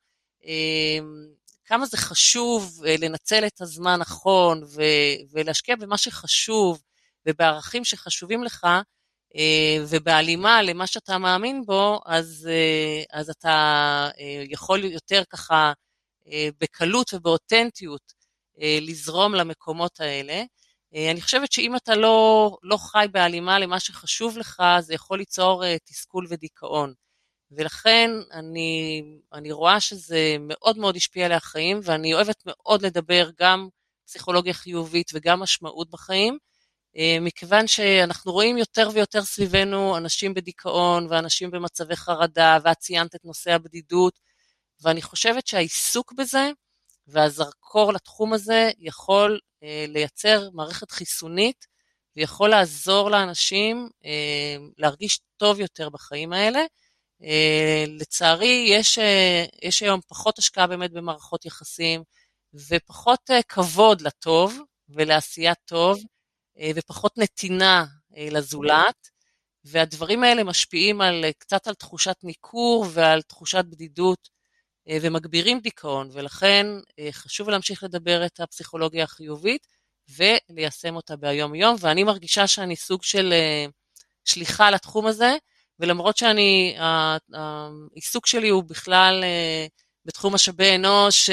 [0.46, 1.28] אמ,
[1.66, 4.64] כמה זה חשוב אה, לנצל את הזמן נכון
[5.32, 6.82] ולהשקיע במה שחשוב
[7.26, 8.68] ובערכים שחשובים לך,
[9.36, 14.10] אה, ובהלימה למה שאתה מאמין בו, אז, אה, אז אתה
[14.50, 15.74] יכול יותר ככה
[16.62, 18.14] בקלות ובאותנטיות
[18.82, 20.44] לזרום למקומות האלה.
[20.96, 25.64] אה, אני חושבת שאם אתה לא, לא חי בהלימה למה שחשוב לך, זה יכול ליצור
[25.64, 26.94] uh, תסכול ודיכאון.
[27.52, 33.68] ולכן אני, אני רואה שזה מאוד מאוד השפיע עלי החיים, ואני אוהבת מאוד לדבר גם
[34.06, 36.38] פסיכולוגיה חיובית וגם משמעות בחיים,
[36.96, 43.26] uh, מכיוון שאנחנו רואים יותר ויותר סביבנו אנשים בדיכאון ואנשים במצבי חרדה, ואת ציינת את
[43.26, 44.20] נושא הבדידות,
[44.82, 46.52] ואני חושבת שהעיסוק בזה
[47.08, 49.51] והזרקור לתחום הזה יכול אה,
[49.88, 51.68] לייצר מערכת חיסונית
[52.16, 56.60] ויכול לעזור לאנשים אה, להרגיש טוב יותר בחיים האלה.
[57.24, 59.00] אה, לצערי, יש,
[59.62, 62.04] יש היום פחות השקעה באמת במערכות יחסים
[62.54, 66.00] ופחות כבוד לטוב ולעשיית טוב
[66.76, 67.86] ופחות נתינה
[68.18, 69.12] לזולת.
[69.64, 74.41] והדברים האלה משפיעים על, קצת על תחושת ניכור ועל תחושת בדידות אה,
[74.90, 76.68] ומגבירים דיכאון, ולכן
[77.00, 79.68] אה, חשוב להמשיך לדבר את הפסיכולוגיה החיובית
[80.10, 83.66] וליישם אותה ביום-יום, ואני מרגישה שאני סוג של אה,
[84.26, 85.36] שליחה לתחום הזה,
[85.80, 86.76] ולמרות שאני,
[87.34, 89.24] העיסוק שלי הוא בכלל
[90.06, 91.30] בתחום משאבי אנוש,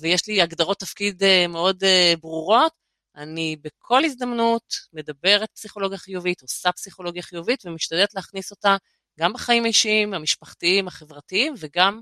[0.00, 1.84] ויש לי הגדרות תפקיד מאוד
[2.20, 2.72] ברורות,
[3.16, 8.76] אני בכל הזדמנות מדברת פסיכולוגיה חיובית, עושה פסיכולוגיה חיובית ומשתדלת להכניס אותה
[9.18, 12.00] גם בחיים האישיים, המשפחתיים, החברתיים, וגם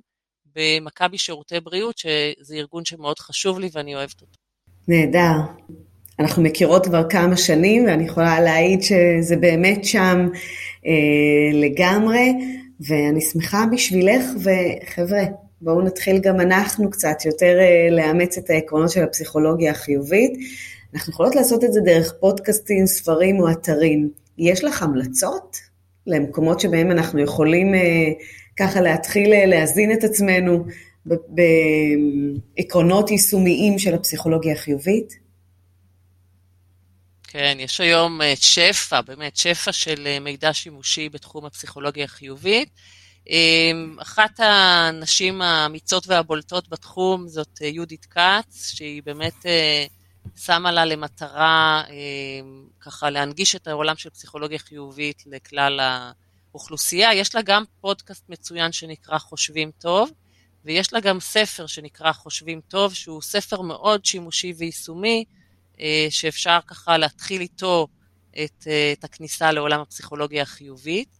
[0.56, 4.38] במכבי שירותי בריאות, שזה ארגון שמאוד חשוב לי ואני אוהבת אותו.
[4.88, 5.36] נהדר.
[6.18, 10.28] אנחנו מכירות כבר כמה שנים, ואני יכולה להעיד שזה באמת שם
[10.86, 12.32] אה, לגמרי,
[12.80, 15.22] ואני שמחה בשבילך, וחבר'ה,
[15.60, 20.32] בואו נתחיל גם אנחנו קצת יותר אה, לאמץ את העקרונות של הפסיכולוגיה החיובית.
[20.94, 24.10] אנחנו יכולות לעשות את זה דרך פודקאסטים, ספרים או אתרים.
[24.38, 25.65] יש לך המלצות?
[26.06, 27.74] למקומות שבהם אנחנו יכולים
[28.58, 30.64] ככה להתחיל להזין את עצמנו
[32.56, 35.12] בעקרונות יישומיים של הפסיכולוגיה החיובית?
[37.28, 42.68] כן, יש היום שפע, באמת שפע של מידע שימושי בתחום הפסיכולוגיה החיובית.
[43.98, 49.84] אחת הנשים האמיצות והבולטות בתחום זאת אה, יהודית כץ, שהיא באמת אה,
[50.36, 55.80] שמה לה למטרה אמ, ככה להנגיש את העולם של פסיכולוגיה חיובית לכלל
[56.52, 57.14] האוכלוסייה.
[57.14, 60.10] יש לה גם פודקאסט מצוין שנקרא חושבים טוב,
[60.64, 65.24] ויש לה גם ספר שנקרא חושבים טוב, שהוא ספר מאוד שימושי ויישומי,
[65.80, 67.86] אה, שאפשר ככה להתחיל איתו
[68.44, 71.18] את, את הכניסה לעולם הפסיכולוגיה החיובית.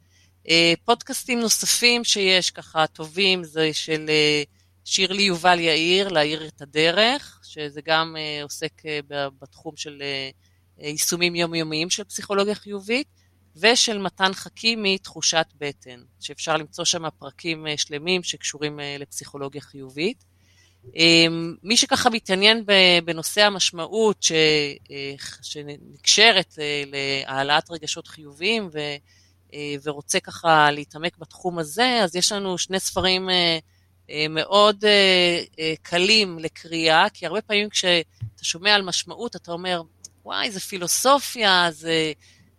[0.49, 4.43] אה, פודקאסטים נוספים שיש ככה טובים זה של אה,
[4.87, 8.83] שירלי יובל יאיר, להאיר את הדרך, שזה גם אה, עוסק
[9.41, 10.03] בתחום של
[10.79, 13.07] יישומים יומיומיים של פסיכולוגיה חיובית,
[13.57, 20.25] ושל מתן חכימי, תחושת בטן, שאפשר למצוא שם פרקים שלמים שקשורים לפסיכולוגיה חיובית.
[21.63, 22.65] מי שככה מתעניין
[23.05, 24.27] בנושא המשמעות
[25.43, 26.59] שנקשרת
[27.27, 28.71] להעלאת רגשות חיוביים
[29.55, 33.59] אה, ורוצה ככה להתעמק בתחום הזה, אז יש לנו שני ספרים אה, אה,
[34.31, 34.85] מאוד
[35.83, 39.83] קלים לקריאה, כי הרבה פעמים כשאתה שומע על משמעות, אתה אומר,
[40.25, 42.13] וואי, זה פילוסופיה, זה,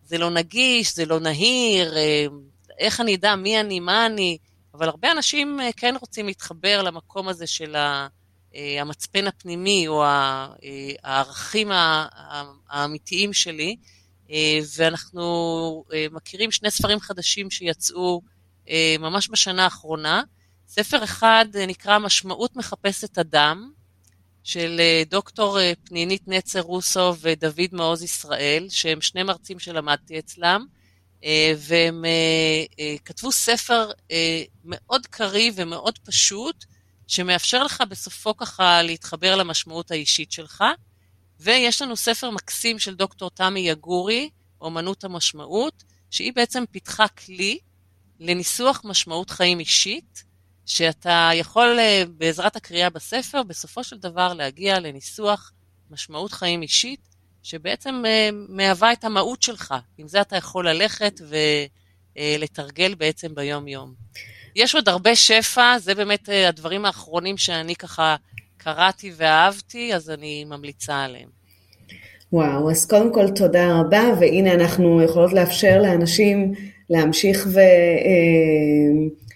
[0.06, 1.94] זה לא נגיש, זה לא נהיר,
[2.80, 4.38] איך אני אדע מי אני, מה אני,
[4.74, 7.76] אבל הרבה אנשים כן רוצים להתחבר למקום הזה של
[8.82, 10.04] המצפן הפנימי, או
[11.04, 11.72] הערכים
[12.70, 13.76] האמיתיים שלי.
[14.32, 18.22] אה, ואנחנו אה, מכירים שני ספרים חדשים שיצאו
[18.70, 20.24] אה, ממש בשנה האחרונה.
[20.68, 23.72] ספר אחד נקרא משמעות מחפשת אדם,
[24.44, 30.66] של דוקטור פנינית נצר רוסו ודוד מעוז ישראל, שהם שני מרצים שלמדתי אצלם,
[31.58, 32.06] והם
[33.06, 33.92] כתבו ספר
[34.64, 36.66] מאוד קריא ומאוד פשוט,
[37.08, 40.64] שמאפשר לך בסופו ככה להתחבר למשמעות האישית שלך.
[41.40, 44.30] ויש לנו ספר מקסים של דוקטור תמי יגורי,
[44.62, 47.60] אומנות המשמעות, שהיא בעצם פיתחה כלי
[48.20, 50.24] לניסוח משמעות חיים אישית,
[50.68, 55.52] שאתה יכול אה, בעזרת הקריאה בספר, בסופו של דבר להגיע לניסוח
[55.92, 57.00] משמעות חיים אישית,
[57.44, 59.74] שבעצם אה, מהווה את המהות שלך.
[59.98, 61.22] עם זה אתה יכול ללכת
[62.18, 63.94] ולתרגל אה, בעצם ביום-יום.
[64.56, 68.16] יש עוד הרבה שפע, זה באמת הדברים האחרונים שאני ככה
[68.58, 71.30] קראתי ואהבתי, אז אני ממליצה עליהם.
[72.34, 76.54] וואו, אז קודם כל תודה רבה, והנה אנחנו יכולות לאפשר לאנשים
[76.90, 79.27] להמשיך וככה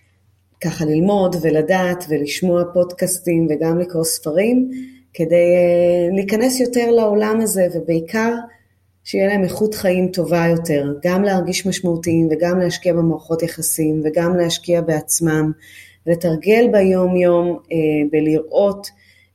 [0.65, 4.71] אה, ללמוד ולדעת ולשמוע פודקאסטים וגם לקרוא ספרים,
[5.13, 8.33] כדי אה, להיכנס יותר לעולם הזה, ובעיקר
[9.03, 14.81] שיהיה להם איכות חיים טובה יותר, גם להרגיש משמעותיים וגם להשקיע במערכות יחסים וגם להשקיע
[14.81, 15.51] בעצמם,
[16.07, 17.77] לתרגל ביום יום אה,
[18.11, 18.87] בלראות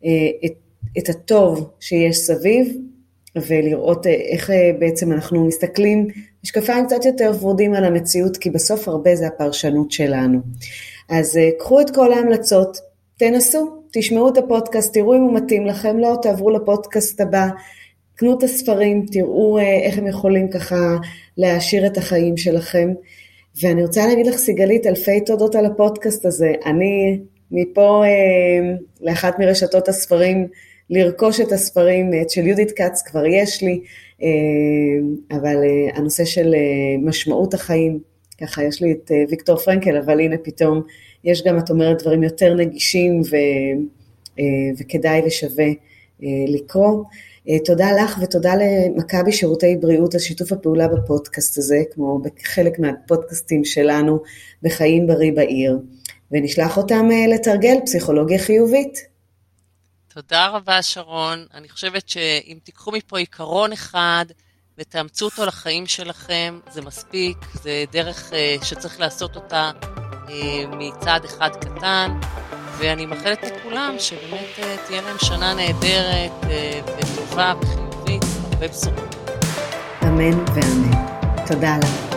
[0.04, 0.10] אה,
[0.44, 0.52] את,
[0.98, 2.76] את הטוב שיש סביב
[3.36, 6.08] ולראות איך בעצם אנחנו מסתכלים
[6.44, 10.40] משקפיים קצת יותר ורודים על המציאות, כי בסוף הרבה זה הפרשנות שלנו.
[11.08, 12.78] אז קחו את כל ההמלצות,
[13.16, 17.48] תנסו, תשמעו את הפודקאסט, תראו אם הוא מתאים לכם, לא תעברו לפודקאסט הבא,
[18.14, 20.96] קנו את הספרים, תראו איך הם יכולים ככה
[21.36, 22.92] להעשיר את החיים שלכם.
[23.62, 26.52] ואני רוצה להגיד לך, סיגלית, אלפי תודות על הפודקאסט הזה.
[26.66, 30.48] אני מפה אה, לאחת מרשתות הספרים,
[30.90, 33.80] לרכוש את הספרים, את של יהודית כץ כבר יש לי,
[34.22, 36.54] אה, אבל אה, הנושא של
[37.02, 37.98] משמעות החיים,
[38.40, 40.82] ככה יש לי את ויקטור פרנקל, אבל הנה פתאום
[41.24, 43.36] יש גם, את אומרת, דברים יותר נגישים ו,
[44.78, 45.66] וכדאי ושווה
[46.48, 47.04] לקרוא.
[47.64, 54.22] תודה לך ותודה למכבי שירותי בריאות על שיתוף הפעולה בפודקאסט הזה, כמו בחלק מהפודקאסטים שלנו
[54.62, 55.78] בחיים בריא בעיר.
[56.30, 58.98] ונשלח אותם אה, לתרגל פסיכולוגיה חיובית.
[60.14, 61.46] תודה רבה, שרון.
[61.54, 64.26] אני חושבת שאם תיקחו מפה עיקרון אחד
[64.78, 69.70] ותאמצו אותו לחיים שלכם, זה מספיק, זה דרך uh, שצריך לעשות אותה
[70.26, 70.30] uh,
[70.70, 72.20] מצעד אחד קטן,
[72.78, 76.32] ואני מאחלת לכולם שבאמת uh, תהיה להם שנה נהדרת
[76.98, 78.22] וטובה וחיובית,
[78.52, 79.14] הרבה בשורות.
[80.02, 81.06] אמן ואמן.
[81.46, 82.15] תודה לך.